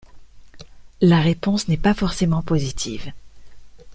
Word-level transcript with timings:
La 1.01 1.21
réponse 1.21 1.67
n'est 1.67 1.77
pas 1.77 1.93
forcément 1.93 2.41
positive. 2.41 3.13